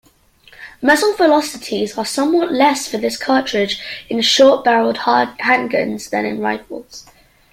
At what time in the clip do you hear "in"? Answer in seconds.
4.09-4.19, 6.25-6.39